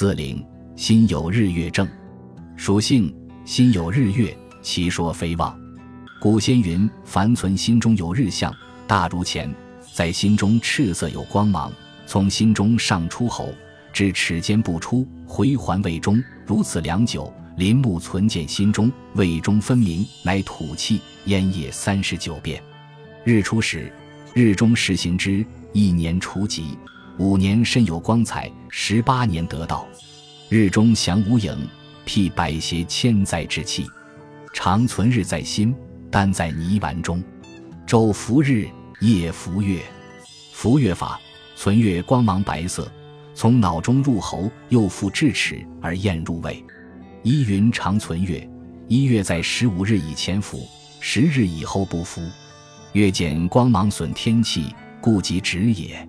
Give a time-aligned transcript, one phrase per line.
[0.00, 0.42] 四灵，
[0.76, 1.86] 心有日月正。
[2.56, 3.14] 属性：
[3.44, 5.54] 心有日月，其说非妄。
[6.18, 8.50] 古先云：凡存心中有日相，
[8.86, 9.54] 大如前，
[9.92, 11.70] 在心中赤色有光芒，
[12.06, 13.52] 从心中上出喉，
[13.92, 17.30] 至齿间不出，回环胃中，如此良久。
[17.58, 22.62] 林木存见心中，胃中分明，乃吐气，烟叶三十九变。
[23.22, 23.92] 日出时，
[24.32, 25.44] 日中时行之，
[25.74, 26.78] 一年除疾，
[27.20, 29.86] 五年身有光彩，十八年得道。
[30.48, 31.54] 日中祥无影，
[32.02, 33.86] 辟百邪千灾之气。
[34.54, 35.74] 常存日在心，
[36.10, 37.22] 丹在泥丸中。
[37.86, 38.66] 昼伏日，
[39.00, 39.82] 夜伏月。
[40.54, 41.20] 伏月法，
[41.54, 42.90] 存月光芒白色，
[43.34, 46.64] 从脑中入喉，又复至齿而咽入胃。
[47.22, 48.48] 依云长存月，
[48.88, 50.66] 一月在十五日以前服，
[51.00, 52.22] 十日以后不服。
[52.94, 56.08] 月见光芒损天气，故即止也。